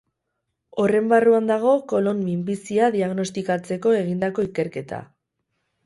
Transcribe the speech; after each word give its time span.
Horren 0.83 1.11
barruan 1.11 1.51
dago 1.51 1.75
kolon 1.93 2.25
minbizia 2.31 2.91
diagnostikatzeko 2.99 3.97
egindako 4.03 4.51
ikerketa. 4.51 5.07